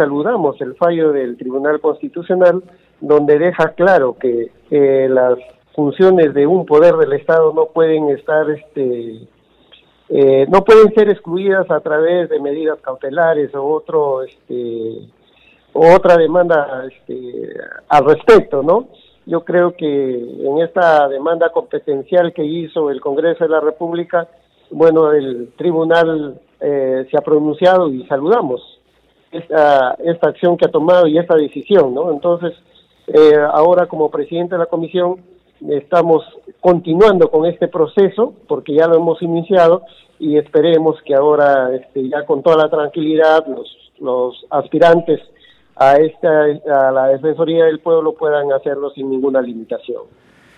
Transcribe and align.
saludamos 0.00 0.58
el 0.62 0.76
fallo 0.76 1.12
del 1.12 1.36
Tribunal 1.36 1.78
Constitucional 1.78 2.62
donde 3.02 3.38
deja 3.38 3.74
claro 3.74 4.16
que 4.18 4.50
eh, 4.70 5.08
las 5.10 5.34
funciones 5.74 6.32
de 6.32 6.46
un 6.46 6.64
poder 6.64 6.94
del 6.94 7.12
Estado 7.12 7.52
no 7.52 7.66
pueden 7.66 8.08
estar 8.08 8.48
este 8.48 9.28
eh, 10.08 10.46
no 10.48 10.64
pueden 10.64 10.94
ser 10.94 11.10
excluidas 11.10 11.70
a 11.70 11.80
través 11.80 12.30
de 12.30 12.40
medidas 12.40 12.78
cautelares 12.80 13.54
o 13.54 13.62
otro 13.62 14.22
este 14.22 15.06
otra 15.74 16.16
demanda 16.16 16.86
este, 16.90 17.54
al 17.90 18.06
respecto, 18.06 18.62
¿no? 18.62 18.88
Yo 19.26 19.44
creo 19.44 19.76
que 19.76 19.84
en 19.84 20.62
esta 20.62 21.08
demanda 21.08 21.50
competencial 21.50 22.32
que 22.32 22.44
hizo 22.44 22.90
el 22.90 23.02
Congreso 23.02 23.44
de 23.44 23.50
la 23.50 23.60
República, 23.60 24.28
bueno, 24.70 25.12
el 25.12 25.52
tribunal 25.58 26.40
eh, 26.58 27.06
se 27.10 27.18
ha 27.18 27.20
pronunciado 27.20 27.90
y 27.90 28.06
saludamos 28.06 28.79
esta, 29.32 29.96
esta 30.04 30.28
acción 30.28 30.56
que 30.56 30.66
ha 30.66 30.70
tomado 30.70 31.06
y 31.06 31.18
esta 31.18 31.36
decisión, 31.36 31.94
¿no? 31.94 32.10
Entonces, 32.10 32.52
eh, 33.06 33.36
ahora 33.52 33.86
como 33.86 34.10
presidente 34.10 34.54
de 34.54 34.60
la 34.60 34.66
comisión 34.66 35.16
estamos 35.68 36.24
continuando 36.60 37.30
con 37.30 37.46
este 37.46 37.68
proceso 37.68 38.34
porque 38.48 38.74
ya 38.74 38.86
lo 38.86 38.96
hemos 38.96 39.20
iniciado 39.20 39.82
y 40.18 40.36
esperemos 40.36 40.96
que 41.04 41.14
ahora 41.14 41.74
este, 41.74 42.08
ya 42.08 42.24
con 42.24 42.42
toda 42.42 42.56
la 42.56 42.70
tranquilidad 42.70 43.46
los, 43.46 43.68
los 43.98 44.46
aspirantes 44.50 45.20
a 45.76 45.96
esta 45.96 46.44
a 46.88 46.92
la 46.92 47.08
defensoría 47.08 47.64
del 47.64 47.80
pueblo 47.80 48.14
puedan 48.14 48.52
hacerlo 48.52 48.90
sin 48.90 49.10
ninguna 49.10 49.40
limitación. 49.40 50.02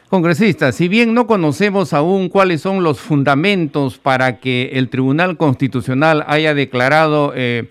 Congresista, 0.08 0.72
si 0.72 0.88
bien 0.88 1.14
no 1.14 1.26
conocemos 1.26 1.94
aún 1.94 2.28
cuáles 2.28 2.60
son 2.60 2.82
los 2.82 3.00
fundamentos 3.00 3.98
para 3.98 4.40
que 4.40 4.72
el 4.74 4.90
Tribunal 4.90 5.38
Constitucional 5.38 6.22
haya 6.26 6.52
declarado 6.52 7.32
eh, 7.34 7.70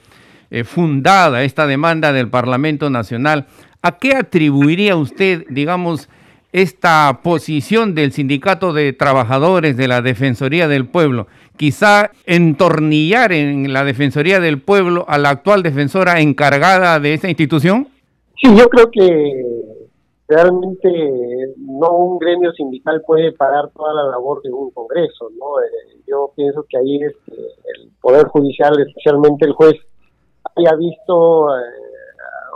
eh, 0.51 0.65
fundada 0.65 1.43
esta 1.43 1.65
demanda 1.65 2.11
del 2.11 2.29
Parlamento 2.29 2.89
Nacional, 2.89 3.47
¿a 3.81 3.97
qué 3.97 4.15
atribuiría 4.15 4.97
usted, 4.97 5.45
digamos, 5.49 6.09
esta 6.51 7.21
posición 7.23 7.95
del 7.95 8.11
Sindicato 8.11 8.73
de 8.73 8.91
Trabajadores 8.91 9.77
de 9.77 9.87
la 9.87 10.01
Defensoría 10.01 10.67
del 10.67 10.85
Pueblo? 10.87 11.27
Quizá 11.55 12.11
entornillar 12.25 13.31
en 13.31 13.71
la 13.71 13.85
Defensoría 13.85 14.41
del 14.41 14.61
Pueblo 14.61 15.05
a 15.07 15.17
la 15.17 15.29
actual 15.29 15.63
defensora 15.63 16.19
encargada 16.19 16.99
de 16.99 17.13
esta 17.13 17.29
institución? 17.29 17.87
Sí, 18.41 18.53
yo 18.53 18.67
creo 18.67 18.91
que 18.91 19.45
realmente 20.27 20.89
no 21.57 21.91
un 21.91 22.19
gremio 22.19 22.51
sindical 22.51 23.01
puede 23.07 23.31
parar 23.31 23.69
toda 23.73 23.93
la 23.93 24.11
labor 24.11 24.41
de 24.41 24.51
un 24.51 24.71
Congreso, 24.71 25.29
¿no? 25.39 25.61
Eh, 25.61 26.01
yo 26.07 26.33
pienso 26.35 26.65
que 26.67 26.77
ahí 26.77 27.03
este, 27.03 27.31
el 27.33 27.91
Poder 28.01 28.25
Judicial, 28.27 28.73
especialmente 28.81 29.45
el 29.45 29.53
juez, 29.53 29.75
haya 30.55 30.75
visto 30.75 31.55
eh, 31.57 31.61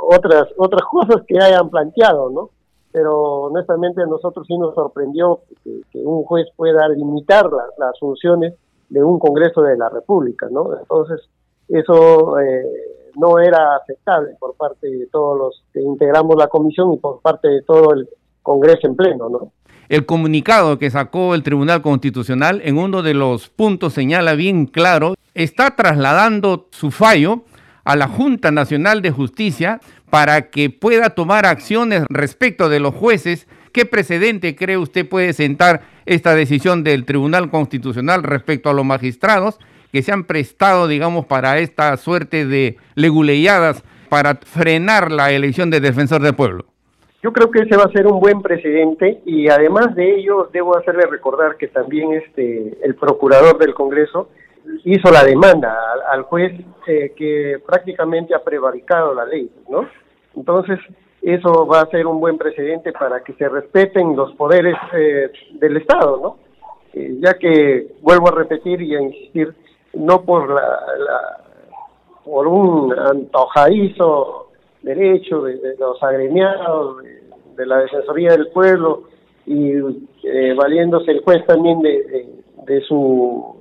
otras 0.02 0.48
otras 0.58 0.84
cosas 0.92 1.24
que 1.28 1.40
hayan 1.40 1.70
planteado, 1.70 2.30
¿no? 2.30 2.50
Pero 2.92 3.44
honestamente 3.44 4.02
a 4.02 4.06
nosotros 4.06 4.46
sí 4.48 4.58
nos 4.58 4.74
sorprendió 4.74 5.42
que, 5.64 5.82
un 6.00 6.24
juez 6.24 6.48
pueda 6.56 6.88
limitar 6.90 7.50
las 7.78 8.00
funciones 8.00 8.54
de 8.90 9.04
un 9.04 9.20
Congreso 9.20 9.62
de 9.62 9.78
la 9.78 9.90
República, 9.90 10.48
¿no? 10.50 10.70
Entonces, 10.80 11.22
eso 11.68 12.40
eh, 12.40 12.64
no 13.16 13.40
era 13.40 13.76
aceptable 13.76 14.36
por 14.40 14.56
parte 14.56 14.88
de 14.90 15.08
todos 15.08 15.38
los 15.38 15.64
que 15.74 15.82
integramos 15.82 16.36
la 16.38 16.48
comisión 16.48 16.94
y 16.94 16.98
por 16.98 17.20
parte 17.22 17.50
de 17.50 17.62
todo 17.64 17.94
el 17.94 18.08
Congreso 18.42 18.88
en 18.88 18.96
pleno, 18.96 19.28
¿no? 19.28 19.52
El 19.90 20.06
comunicado 20.06 20.80
que 20.80 20.90
sacó 20.90 21.36
el 21.36 21.44
Tribunal 21.44 21.82
Constitucional 21.82 22.62
en 22.64 22.78
uno 22.78 23.04
de 23.04 23.14
los 23.14 23.50
puntos 23.50 23.94
señala 23.94 24.34
bien 24.34 24.66
claro, 24.66 25.14
está 25.34 25.76
trasladando 25.76 26.68
su 26.72 26.92
fallo 26.92 27.42
a 27.86 27.96
la 27.96 28.08
Junta 28.08 28.52
Nacional 28.52 29.02
de 29.02 29.12
Justicia 29.12 29.80
para 30.10 30.50
que 30.50 30.70
pueda 30.70 31.12
tomar 31.12 31.46
acciones 31.46 32.04
respecto 32.10 32.68
de 32.68 32.80
los 32.80 32.94
jueces. 32.94 33.48
¿Qué 33.72 33.86
precedente 33.86 34.56
cree 34.56 34.78
usted 34.78 35.08
puede 35.08 35.34
sentar 35.34 35.82
esta 36.06 36.36
decisión 36.36 36.84
del 36.84 37.06
Tribunal 37.06 37.50
Constitucional 37.50 38.24
respecto 38.24 38.70
a 38.70 38.74
los 38.74 38.86
magistrados 38.86 39.60
que 39.92 40.02
se 40.02 40.12
han 40.12 40.26
prestado, 40.26 40.88
digamos, 40.88 41.26
para 41.26 41.60
esta 41.60 41.96
suerte 41.98 42.46
de 42.46 42.78
leguleyadas 42.96 43.84
para 44.10 44.36
frenar 44.36 45.12
la 45.12 45.32
elección 45.32 45.70
de 45.70 45.80
defensor 45.80 46.22
del 46.22 46.36
pueblo? 46.36 46.66
Yo 47.24 47.34
creo 47.34 47.50
que 47.50 47.60
ese 47.60 47.76
va 47.76 47.86
a 47.86 47.92
ser 47.92 48.06
un 48.06 48.20
buen 48.20 48.42
precedente 48.42 49.20
y 49.26 49.50
además 49.50 49.96
de 49.96 50.20
ello 50.20 50.50
debo 50.54 50.78
hacerle 50.78 51.08
recordar 51.10 51.58
que 51.58 51.68
también 51.68 52.14
este 52.14 52.78
el 52.84 52.96
procurador 52.96 53.58
del 53.58 53.74
Congreso 53.74 54.30
hizo 54.84 55.12
la 55.12 55.24
demanda 55.24 55.76
al, 56.12 56.24
juez 56.24 56.54
eh, 56.88 57.14
que 57.16 57.62
prácticamente 57.66 58.36
ha 58.36 58.44
prevaricado 58.44 59.14
la 59.14 59.26
ley, 59.26 59.50
¿no? 59.70 59.88
Entonces 60.36 60.80
eso 61.22 61.66
va 61.66 61.82
a 61.82 61.88
ser 61.88 62.06
un 62.06 62.20
buen 62.20 62.38
precedente 62.38 62.92
para 62.92 63.24
que 63.24 63.34
se 63.34 63.50
respeten 63.50 64.16
los 64.16 64.34
poderes 64.36 64.76
eh, 64.94 65.32
del 65.54 65.78
Estado, 65.78 66.20
¿no? 66.22 66.38
Eh, 66.94 67.18
ya 67.20 67.34
que 67.34 67.88
vuelvo 68.02 68.30
a 68.30 68.36
repetir 68.36 68.82
y 68.82 68.96
a 68.96 69.02
insistir, 69.02 69.54
no 69.94 70.22
por 70.22 70.50
la, 70.50 71.42
por 72.24 72.48
un 72.48 72.98
antojadizo 72.98 74.52
derecho 74.82 75.42
de, 75.42 75.76
los 75.80 76.02
agremiados, 76.02 77.04
de, 77.56 77.66
la 77.66 77.80
Defensoría 77.80 78.32
del 78.32 78.48
Pueblo 78.50 79.04
y 79.46 79.74
eh, 80.24 80.54
valiéndose 80.56 81.12
el 81.12 81.24
juez 81.24 81.46
también 81.46 81.82
de, 81.82 82.28
de, 82.66 82.82
su 82.82 83.58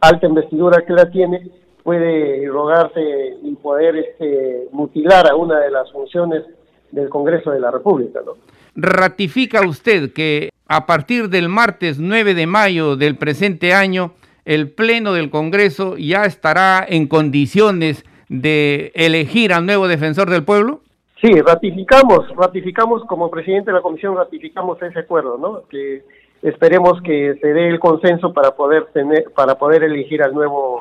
alta 0.00 0.26
investidura 0.26 0.84
que 0.86 0.92
la 0.92 1.10
tiene, 1.10 1.50
puede 1.82 2.46
rogarse 2.48 3.36
y 3.42 3.54
poder 3.56 3.96
este, 3.96 4.68
mutilar 4.72 5.30
a 5.30 5.36
una 5.36 5.60
de 5.60 5.70
las 5.70 5.90
funciones 5.92 6.44
del 6.90 7.08
Congreso 7.08 7.50
de 7.50 7.60
la 7.60 7.70
República. 7.70 8.20
¿no? 8.24 8.32
¿Ratifica 8.74 9.66
usted 9.66 10.12
que 10.12 10.50
a 10.66 10.86
partir 10.86 11.28
del 11.28 11.48
martes 11.48 11.98
9 11.98 12.34
de 12.34 12.46
mayo 12.46 12.96
del 12.96 13.16
presente 13.16 13.74
año, 13.74 14.12
el 14.44 14.70
Pleno 14.70 15.12
del 15.12 15.30
Congreso 15.30 15.96
ya 15.96 16.24
estará 16.24 16.84
en 16.88 17.08
condiciones 17.08 18.04
de 18.28 18.92
elegir 18.94 19.52
al 19.52 19.66
nuevo 19.66 19.88
defensor 19.88 20.30
del 20.30 20.44
pueblo? 20.44 20.80
Sí, 21.20 21.28
ratificamos, 21.40 22.28
ratificamos 22.36 23.04
como 23.04 23.30
presidente 23.30 23.70
de 23.70 23.76
la 23.76 23.82
comisión, 23.82 24.16
ratificamos 24.16 24.80
ese 24.82 25.00
acuerdo, 25.00 25.36
¿no? 25.36 25.62
Que 25.68 26.02
esperemos 26.42 27.02
que 27.02 27.34
se 27.40 27.52
dé 27.52 27.68
el 27.68 27.78
consenso 27.78 28.32
para 28.32 28.52
poder 28.52 28.86
tener, 28.94 29.24
para 29.34 29.56
poder 29.56 29.84
elegir 29.84 30.22
al 30.22 30.32
nuevo 30.32 30.80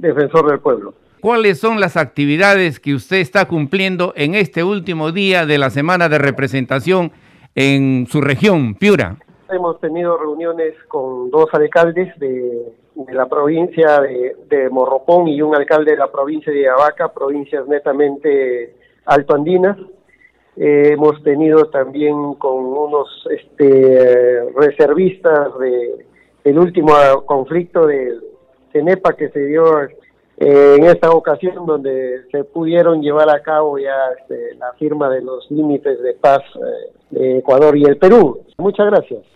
defensor 0.00 0.50
del 0.50 0.60
pueblo. 0.60 0.94
¿Cuáles 1.20 1.58
son 1.58 1.80
las 1.80 1.96
actividades 1.96 2.78
que 2.78 2.94
usted 2.94 3.16
está 3.16 3.48
cumpliendo 3.48 4.12
en 4.14 4.34
este 4.34 4.62
último 4.62 5.10
día 5.10 5.46
de 5.46 5.58
la 5.58 5.70
semana 5.70 6.08
de 6.08 6.18
representación 6.18 7.10
en 7.56 8.06
su 8.06 8.20
región, 8.20 8.76
Piura? 8.76 9.16
Hemos 9.50 9.80
tenido 9.80 10.16
reuniones 10.16 10.74
con 10.86 11.30
dos 11.30 11.48
alcaldes 11.52 12.16
de, 12.20 12.72
la 13.10 13.26
provincia 13.26 14.00
de, 14.00 14.68
Morropón 14.70 15.26
y 15.26 15.42
un 15.42 15.56
alcalde 15.56 15.92
de 15.92 15.96
la 15.96 16.12
provincia 16.12 16.52
de 16.52 16.68
Abaca, 16.68 17.12
provincias 17.12 17.66
netamente 17.66 18.74
altoandinas. 19.06 19.76
Eh, 20.56 20.90
hemos 20.92 21.20
tenido 21.24 21.64
también 21.70 22.34
con 22.34 22.64
unos 22.64 23.08
este, 23.30 24.44
reservistas 24.56 25.58
de 25.58 26.06
el 26.44 26.58
último 26.58 26.92
conflicto 27.26 27.86
de 27.86 28.27
CENEPA 28.72 29.14
que 29.14 29.28
se 29.30 29.40
dio 29.46 29.82
eh, 29.82 30.76
en 30.78 30.84
esta 30.84 31.10
ocasión 31.10 31.66
donde 31.66 32.22
se 32.30 32.44
pudieron 32.44 33.02
llevar 33.02 33.28
a 33.28 33.42
cabo 33.42 33.78
ya 33.78 33.96
este, 34.18 34.54
la 34.54 34.72
firma 34.74 35.08
de 35.10 35.22
los 35.22 35.50
límites 35.50 36.00
de 36.00 36.14
paz 36.14 36.40
eh, 36.54 36.92
de 37.10 37.38
Ecuador 37.38 37.76
y 37.76 37.84
el 37.84 37.96
Perú. 37.96 38.40
Muchas 38.58 38.86
gracias. 38.86 39.28